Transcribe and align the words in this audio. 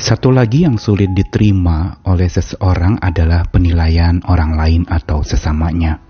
Satu 0.00 0.32
lagi 0.32 0.64
yang 0.64 0.80
sulit 0.80 1.12
diterima 1.12 2.00
oleh 2.08 2.24
seseorang 2.24 3.04
adalah 3.04 3.44
penilaian 3.44 4.24
orang 4.24 4.56
lain 4.56 4.82
atau 4.88 5.20
sesamanya. 5.20 6.00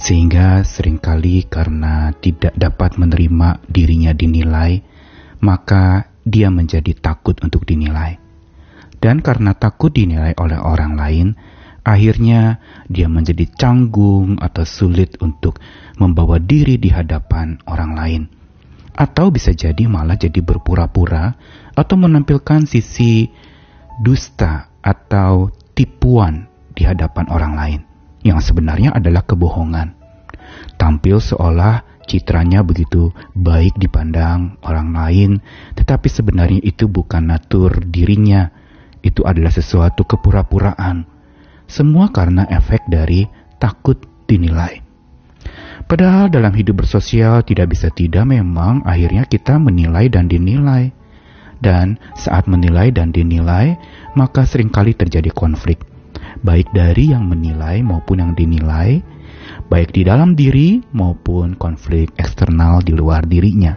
Sehingga 0.00 0.64
sering 0.64 0.96
kali 0.96 1.44
karena 1.44 2.16
tidak 2.16 2.56
dapat 2.56 2.96
menerima 2.96 3.60
dirinya 3.68 4.16
dinilai, 4.16 4.80
maka 5.44 6.08
dia 6.24 6.48
menjadi 6.48 6.96
takut 6.96 7.36
untuk 7.44 7.68
dinilai. 7.68 8.16
Dan 8.96 9.20
karena 9.20 9.52
takut 9.52 9.92
dinilai 9.92 10.32
oleh 10.40 10.56
orang 10.56 10.96
lain, 10.96 11.36
akhirnya 11.84 12.56
dia 12.88 13.04
menjadi 13.12 13.52
canggung 13.52 14.40
atau 14.40 14.64
sulit 14.64 15.20
untuk 15.20 15.60
membawa 16.00 16.40
diri 16.40 16.80
di 16.80 16.88
hadapan 16.88 17.60
orang 17.68 17.92
lain 17.92 18.37
atau 18.98 19.30
bisa 19.30 19.54
jadi 19.54 19.86
malah 19.86 20.18
jadi 20.18 20.42
berpura-pura 20.42 21.38
atau 21.78 21.94
menampilkan 21.94 22.66
sisi 22.66 23.30
dusta 24.02 24.74
atau 24.82 25.54
tipuan 25.78 26.50
di 26.74 26.82
hadapan 26.82 27.30
orang 27.30 27.54
lain 27.54 27.80
yang 28.26 28.42
sebenarnya 28.42 28.90
adalah 28.90 29.22
kebohongan. 29.22 29.94
Tampil 30.74 31.22
seolah 31.22 32.02
citranya 32.10 32.66
begitu 32.66 33.14
baik 33.38 33.78
dipandang 33.78 34.58
orang 34.66 34.90
lain, 34.90 35.30
tetapi 35.78 36.10
sebenarnya 36.10 36.58
itu 36.66 36.90
bukan 36.90 37.30
natur 37.30 37.78
dirinya. 37.86 38.50
Itu 38.98 39.22
adalah 39.22 39.54
sesuatu 39.54 40.02
kepura-puraan. 40.02 41.06
Semua 41.70 42.10
karena 42.10 42.50
efek 42.50 42.82
dari 42.90 43.28
takut 43.62 44.02
dinilai. 44.26 44.87
Padahal 45.88 46.28
dalam 46.28 46.52
hidup 46.52 46.84
bersosial 46.84 47.40
tidak 47.48 47.72
bisa 47.72 47.88
tidak 47.88 48.28
memang 48.28 48.84
akhirnya 48.84 49.24
kita 49.24 49.56
menilai 49.56 50.12
dan 50.12 50.28
dinilai. 50.28 50.92
Dan 51.58 51.96
saat 52.12 52.44
menilai 52.44 52.92
dan 52.92 53.08
dinilai, 53.08 53.80
maka 54.12 54.44
sering 54.44 54.68
kali 54.68 54.92
terjadi 54.92 55.32
konflik. 55.32 55.80
Baik 56.44 56.68
dari 56.76 57.16
yang 57.16 57.24
menilai 57.24 57.80
maupun 57.80 58.20
yang 58.20 58.36
dinilai, 58.36 59.00
baik 59.72 59.96
di 59.96 60.04
dalam 60.04 60.36
diri 60.36 60.84
maupun 60.92 61.56
konflik 61.56 62.12
eksternal 62.20 62.84
di 62.84 62.92
luar 62.92 63.24
dirinya. 63.24 63.72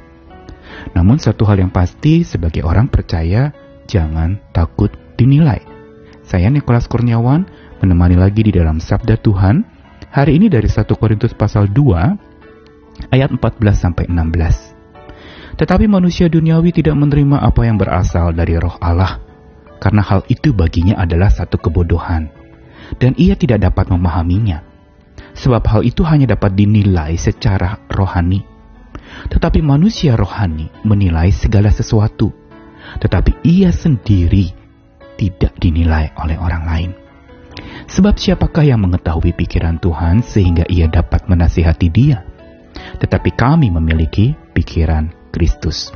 Namun 0.91 1.15
satu 1.15 1.47
hal 1.47 1.63
yang 1.63 1.71
pasti 1.71 2.27
sebagai 2.27 2.67
orang 2.67 2.91
percaya, 2.91 3.55
jangan 3.87 4.35
takut 4.51 4.91
dinilai. 5.15 5.63
Saya 6.27 6.51
Nikolas 6.51 6.91
Kurniawan 6.91 7.47
menemani 7.79 8.19
lagi 8.19 8.43
di 8.45 8.51
dalam 8.51 8.83
Sabda 8.83 9.15
Tuhan 9.15 9.70
Hari 10.11 10.43
ini 10.43 10.51
dari 10.51 10.67
1 10.67 10.91
Korintus 10.99 11.31
pasal 11.31 11.71
2 11.71 13.15
ayat 13.15 13.31
14 13.31 13.63
sampai 13.71 14.11
16. 14.11 15.55
Tetapi 15.55 15.87
manusia 15.87 16.27
duniawi 16.27 16.75
tidak 16.75 16.99
menerima 16.99 17.39
apa 17.39 17.63
yang 17.63 17.79
berasal 17.79 18.35
dari 18.35 18.59
roh 18.59 18.75
Allah 18.83 19.23
karena 19.79 20.03
hal 20.03 20.27
itu 20.27 20.51
baginya 20.51 20.99
adalah 20.99 21.31
satu 21.31 21.55
kebodohan 21.55 22.27
dan 22.99 23.15
ia 23.15 23.39
tidak 23.39 23.63
dapat 23.63 23.87
memahaminya. 23.87 24.59
Sebab 25.31 25.63
hal 25.63 25.87
itu 25.87 26.03
hanya 26.03 26.35
dapat 26.35 26.59
dinilai 26.59 27.15
secara 27.15 27.79
rohani. 27.87 28.43
Tetapi 29.31 29.63
manusia 29.63 30.19
rohani 30.19 30.67
menilai 30.83 31.31
segala 31.31 31.71
sesuatu, 31.71 32.35
tetapi 32.99 33.39
ia 33.47 33.71
sendiri 33.71 34.51
tidak 35.15 35.55
dinilai 35.55 36.11
oleh 36.19 36.35
orang 36.35 36.63
lain. 36.67 37.00
Sebab 37.91 38.15
siapakah 38.15 38.63
yang 38.63 38.79
mengetahui 38.87 39.35
pikiran 39.35 39.75
Tuhan 39.81 40.23
sehingga 40.23 40.63
ia 40.71 40.87
dapat 40.87 41.27
menasihati 41.27 41.87
dia? 41.91 42.23
Tetapi 43.03 43.35
kami 43.35 43.67
memiliki 43.67 44.31
pikiran 44.55 45.11
Kristus. 45.35 45.91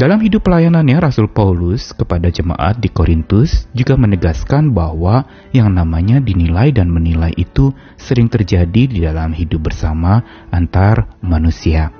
Dalam 0.00 0.18
hidup 0.24 0.48
pelayanannya, 0.48 0.98
Rasul 0.98 1.28
Paulus 1.30 1.92
kepada 1.94 2.32
jemaat 2.32 2.80
di 2.80 2.88
Korintus 2.88 3.70
juga 3.76 3.94
menegaskan 3.94 4.72
bahwa 4.72 5.28
yang 5.54 5.70
namanya 5.70 6.18
dinilai 6.18 6.74
dan 6.74 6.90
menilai 6.90 7.30
itu 7.36 7.70
sering 8.00 8.26
terjadi 8.26 8.88
di 8.88 8.98
dalam 9.04 9.30
hidup 9.36 9.68
bersama 9.68 10.24
antar 10.50 11.06
manusia. 11.20 11.92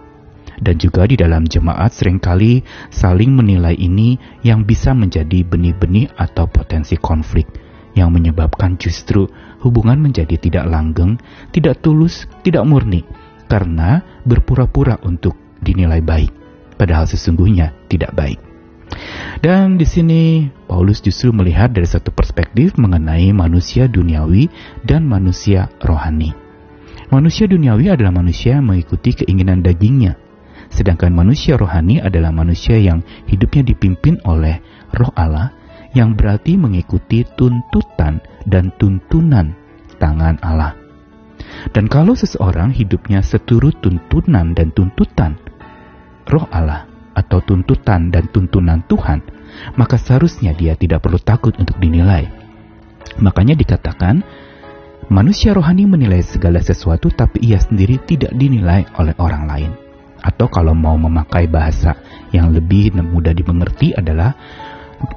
Dan 0.58 0.82
juga 0.82 1.06
di 1.06 1.14
dalam 1.14 1.46
jemaat 1.46 1.94
sering 1.94 2.18
kali 2.18 2.66
saling 2.90 3.30
menilai 3.34 3.76
ini 3.76 4.18
yang 4.42 4.66
bisa 4.66 4.96
menjadi 4.96 5.44
benih-benih 5.46 6.10
atau 6.16 6.50
potensi 6.50 6.98
konflik 6.98 7.61
yang 7.92 8.12
menyebabkan 8.12 8.80
justru 8.80 9.28
hubungan 9.60 10.00
menjadi 10.00 10.36
tidak 10.40 10.64
langgeng, 10.68 11.20
tidak 11.52 11.80
tulus, 11.84 12.24
tidak 12.42 12.64
murni, 12.64 13.04
karena 13.46 14.00
berpura-pura 14.24 14.96
untuk 15.04 15.36
dinilai 15.60 16.00
baik, 16.00 16.32
padahal 16.80 17.04
sesungguhnya 17.04 17.76
tidak 17.86 18.16
baik. 18.16 18.40
Dan 19.40 19.80
di 19.80 19.88
sini 19.88 20.48
Paulus 20.68 21.00
justru 21.00 21.32
melihat 21.32 21.72
dari 21.72 21.88
satu 21.88 22.12
perspektif 22.12 22.76
mengenai 22.76 23.32
manusia 23.32 23.88
duniawi 23.88 24.52
dan 24.84 25.08
manusia 25.08 25.72
rohani. 25.80 26.36
Manusia 27.12 27.44
duniawi 27.44 27.92
adalah 27.92 28.12
manusia 28.12 28.56
yang 28.56 28.72
mengikuti 28.72 29.24
keinginan 29.24 29.60
dagingnya, 29.60 30.16
sedangkan 30.72 31.12
manusia 31.12 31.60
rohani 31.60 32.00
adalah 32.00 32.32
manusia 32.32 32.80
yang 32.80 33.04
hidupnya 33.28 33.68
dipimpin 33.68 34.16
oleh 34.24 34.64
Roh 34.92 35.12
Allah 35.12 35.52
yang 35.92 36.16
berarti 36.16 36.56
mengikuti 36.56 37.24
tuntutan 37.36 38.20
dan 38.48 38.72
tuntunan 38.80 39.52
tangan 40.00 40.40
Allah. 40.40 40.76
Dan 41.70 41.86
kalau 41.86 42.16
seseorang 42.16 42.72
hidupnya 42.72 43.20
seturut 43.20 43.78
tuntunan 43.84 44.56
dan 44.56 44.72
tuntutan 44.72 45.36
roh 46.26 46.48
Allah 46.50 46.88
atau 47.12 47.44
tuntutan 47.44 48.08
dan 48.08 48.24
tuntunan 48.32 48.80
Tuhan, 48.88 49.20
maka 49.76 50.00
seharusnya 50.00 50.56
dia 50.56 50.72
tidak 50.74 51.04
perlu 51.04 51.20
takut 51.20 51.52
untuk 51.60 51.76
dinilai. 51.76 52.24
Makanya 53.20 53.52
dikatakan, 53.52 54.24
manusia 55.12 55.52
rohani 55.52 55.84
menilai 55.84 56.24
segala 56.24 56.64
sesuatu 56.64 57.12
tapi 57.12 57.44
ia 57.44 57.60
sendiri 57.60 58.00
tidak 58.00 58.32
dinilai 58.32 58.88
oleh 58.96 59.12
orang 59.20 59.44
lain. 59.44 59.72
Atau 60.22 60.46
kalau 60.46 60.72
mau 60.72 60.94
memakai 60.94 61.50
bahasa 61.50 61.98
yang 62.30 62.54
lebih 62.54 62.94
mudah 62.94 63.34
dimengerti 63.34 63.90
adalah 63.92 64.32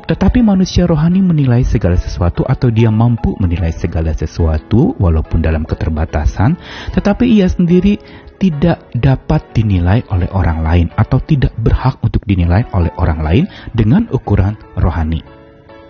tetapi 0.06 0.42
manusia 0.42 0.86
rohani 0.86 1.22
menilai 1.22 1.62
segala 1.62 1.98
sesuatu 1.98 2.46
atau 2.46 2.70
dia 2.70 2.90
mampu 2.90 3.38
menilai 3.38 3.74
segala 3.74 4.14
sesuatu 4.14 4.94
walaupun 4.98 5.42
dalam 5.42 5.66
keterbatasan, 5.66 6.58
tetapi 6.94 7.26
ia 7.26 7.50
sendiri 7.50 7.98
tidak 8.38 8.86
dapat 8.94 9.42
dinilai 9.56 10.06
oleh 10.12 10.30
orang 10.34 10.62
lain 10.62 10.88
atau 10.94 11.22
tidak 11.24 11.54
berhak 11.58 11.98
untuk 12.06 12.22
dinilai 12.26 12.68
oleh 12.76 12.92
orang 13.02 13.20
lain 13.22 13.46
dengan 13.74 14.06
ukuran 14.12 14.58
rohani. 14.78 15.22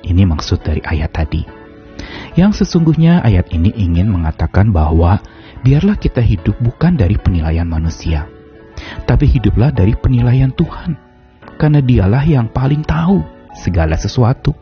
Ini 0.05 0.23
maksud 0.23 0.61
dari 0.61 0.79
ayat 0.85 1.11
tadi. 1.11 1.43
Yang 2.39 2.63
sesungguhnya 2.63 3.23
ayat 3.23 3.49
ini 3.51 3.73
ingin 3.73 4.11
mengatakan 4.11 4.69
bahwa 4.69 5.17
biarlah 5.65 5.97
kita 5.97 6.21
hidup 6.21 6.53
bukan 6.61 6.99
dari 6.99 7.17
penilaian 7.17 7.65
manusia, 7.65 8.29
tapi 9.09 9.25
hiduplah 9.25 9.73
dari 9.73 9.95
penilaian 9.97 10.53
Tuhan. 10.53 10.95
Karena 11.55 11.79
dialah 11.79 12.23
yang 12.27 12.51
paling 12.51 12.83
tahu 12.83 13.34
segala 13.55 13.95
sesuatu. 13.95 14.53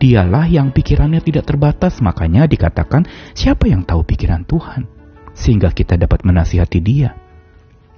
Dialah 0.00 0.48
yang 0.48 0.72
pikirannya 0.72 1.20
tidak 1.20 1.48
terbatas, 1.48 2.00
makanya 2.00 2.48
dikatakan 2.48 3.04
siapa 3.36 3.68
yang 3.68 3.84
tahu 3.84 4.04
pikiran 4.04 4.44
Tuhan, 4.48 4.88
sehingga 5.36 5.70
kita 5.70 6.00
dapat 6.00 6.24
menasihati 6.24 6.80
dia. 6.80 7.12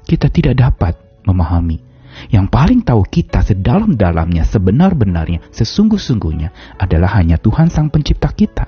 Kita 0.03 0.26
tidak 0.32 0.58
dapat 0.58 0.94
memahami. 1.25 1.78
Yang 2.26 2.47
paling 2.50 2.81
tahu 2.82 3.06
kita 3.06 3.47
sedalam-dalamnya, 3.47 4.42
sebenar-benarnya, 4.42 5.47
sesungguh-sungguhnya 5.54 6.76
adalah 6.76 7.22
hanya 7.22 7.38
Tuhan 7.38 7.70
Sang 7.70 7.87
Pencipta 7.87 8.34
kita. 8.34 8.66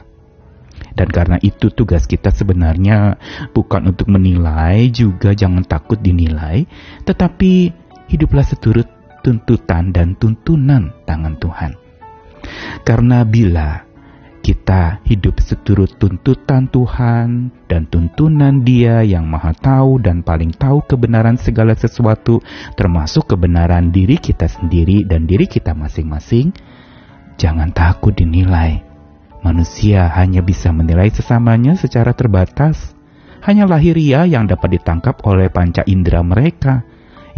Dan 0.92 1.08
karena 1.08 1.40
itu 1.42 1.72
tugas 1.72 2.06
kita 2.06 2.30
sebenarnya 2.30 3.16
bukan 3.50 3.90
untuk 3.90 4.12
menilai, 4.12 4.92
juga 4.94 5.34
jangan 5.34 5.64
takut 5.66 5.98
dinilai, 5.98 6.69
tetapi 7.02 7.72
hiduplah 8.12 8.44
seturut 8.44 8.87
tuntutan 9.22 9.94
dan 9.94 10.19
tuntunan 10.19 10.90
tangan 11.06 11.38
Tuhan. 11.38 11.72
Karena 12.82 13.22
bila 13.22 13.86
kita 14.42 14.98
hidup 15.06 15.38
seturut 15.38 15.94
tuntutan 16.02 16.66
Tuhan 16.66 17.54
dan 17.70 17.86
tuntunan 17.86 18.66
Dia 18.66 19.06
yang 19.06 19.30
Maha 19.30 19.54
Tahu 19.54 20.02
dan 20.02 20.26
paling 20.26 20.50
tahu 20.50 20.82
kebenaran 20.82 21.38
segala 21.38 21.78
sesuatu, 21.78 22.42
termasuk 22.74 23.30
kebenaran 23.30 23.94
diri 23.94 24.19
kita 24.19 24.50
sendiri 24.50 25.06
dan 25.06 25.30
diri 25.30 25.46
kita 25.46 25.78
masing-masing, 25.78 26.50
jangan 27.38 27.70
takut 27.70 28.12
dinilai. 28.19 28.82
Manusia 29.46 30.10
hanya 30.10 30.42
bisa 30.42 30.74
menilai 30.74 31.10
sesamanya 31.14 31.78
secara 31.78 32.10
terbatas. 32.10 32.94
Hanya 33.42 33.66
lahiriah 33.66 34.22
yang 34.22 34.46
dapat 34.46 34.78
ditangkap 34.78 35.19
oleh 35.26 35.50
panca 35.50 35.82
indera 35.86 36.22
mereka 36.22 36.86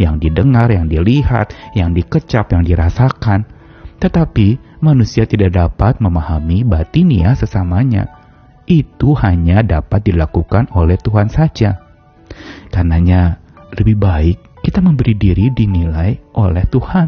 yang 0.01 0.19
didengar, 0.19 0.71
yang 0.71 0.87
dilihat, 0.87 1.55
yang 1.77 1.91
dikecap, 1.95 2.51
yang 2.51 2.63
dirasakan. 2.63 3.47
Tetapi 3.99 4.79
manusia 4.83 5.23
tidak 5.25 5.55
dapat 5.55 6.03
memahami 6.03 6.67
batinia 6.67 7.33
sesamanya. 7.33 8.11
Itu 8.65 9.13
hanya 9.21 9.61
dapat 9.61 10.05
dilakukan 10.09 10.73
oleh 10.73 10.97
Tuhan 10.97 11.29
saja. 11.29 11.79
Karenanya 12.73 13.39
lebih 13.77 13.95
baik 13.95 14.37
kita 14.65 14.81
memberi 14.81 15.13
diri 15.13 15.53
dinilai 15.53 16.33
oleh 16.33 16.65
Tuhan. 16.65 17.07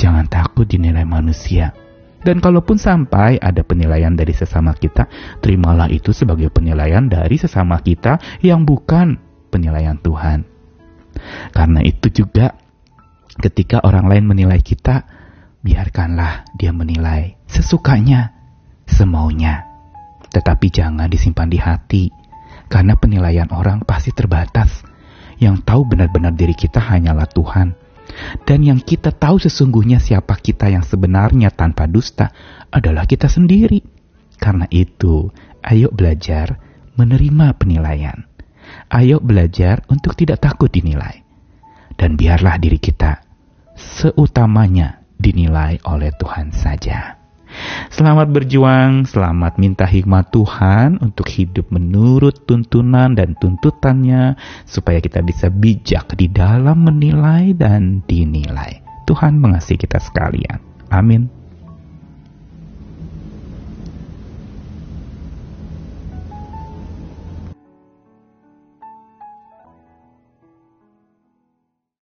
Jangan 0.00 0.26
takut 0.32 0.64
dinilai 0.64 1.04
manusia. 1.04 1.76
Dan 2.22 2.38
kalaupun 2.38 2.78
sampai 2.78 3.36
ada 3.42 3.66
penilaian 3.66 4.14
dari 4.14 4.30
sesama 4.30 4.72
kita, 4.78 5.10
terimalah 5.42 5.90
itu 5.90 6.14
sebagai 6.14 6.54
penilaian 6.54 7.02
dari 7.10 7.34
sesama 7.34 7.82
kita 7.82 8.22
yang 8.40 8.62
bukan 8.62 9.18
penilaian 9.50 9.98
Tuhan. 9.98 10.51
Karena 11.52 11.80
itu 11.84 12.08
juga 12.10 12.56
ketika 13.38 13.80
orang 13.82 14.08
lain 14.08 14.24
menilai 14.28 14.60
kita, 14.60 15.06
biarkanlah 15.62 16.44
dia 16.58 16.74
menilai 16.74 17.38
sesukanya, 17.46 18.34
semaunya. 18.84 19.68
Tetapi 20.32 20.66
jangan 20.72 21.08
disimpan 21.08 21.48
di 21.48 21.58
hati, 21.60 22.04
karena 22.72 22.96
penilaian 22.96 23.48
orang 23.52 23.84
pasti 23.84 24.10
terbatas. 24.16 24.84
Yang 25.36 25.66
tahu 25.66 25.82
benar-benar 25.84 26.32
diri 26.38 26.54
kita 26.54 26.78
hanyalah 26.78 27.26
Tuhan. 27.26 27.74
Dan 28.46 28.62
yang 28.62 28.78
kita 28.78 29.10
tahu 29.10 29.42
sesungguhnya 29.42 29.98
siapa 29.98 30.38
kita 30.38 30.70
yang 30.70 30.84
sebenarnya 30.86 31.50
tanpa 31.50 31.90
dusta 31.90 32.30
adalah 32.70 33.08
kita 33.08 33.26
sendiri. 33.26 33.82
Karena 34.38 34.66
itu, 34.70 35.30
ayo 35.62 35.88
belajar 35.90 36.58
menerima 36.94 37.56
penilaian. 37.58 38.31
Ayo 38.92 39.24
belajar 39.24 39.88
untuk 39.88 40.12
tidak 40.12 40.44
takut 40.44 40.68
dinilai. 40.68 41.24
Dan 41.96 42.20
biarlah 42.20 42.60
diri 42.60 42.76
kita 42.76 43.24
seutamanya 43.72 45.00
dinilai 45.16 45.80
oleh 45.88 46.12
Tuhan 46.20 46.52
saja. 46.52 47.16
Selamat 47.88 48.28
berjuang, 48.28 49.08
selamat 49.08 49.56
minta 49.56 49.88
hikmat 49.88 50.28
Tuhan 50.28 51.00
untuk 51.00 51.24
hidup 51.32 51.72
menurut 51.72 52.44
tuntunan 52.44 53.16
dan 53.16 53.32
tuntutannya, 53.36 54.36
supaya 54.68 55.00
kita 55.00 55.24
bisa 55.24 55.48
bijak 55.48 56.12
di 56.12 56.28
dalam 56.28 56.84
menilai 56.84 57.56
dan 57.56 58.04
dinilai. 58.04 58.80
Tuhan 59.08 59.40
mengasihi 59.40 59.80
kita 59.80 60.00
sekalian. 60.00 60.60
Amin. 60.92 61.41